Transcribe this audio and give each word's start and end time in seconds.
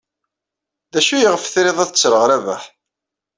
D 0.93 0.95
acu 0.99 1.13
ayɣef 1.15 1.43
trid 1.53 1.77
ad 1.83 1.89
ttreɣ 1.91 2.23
Rabaḥ? 2.29 2.63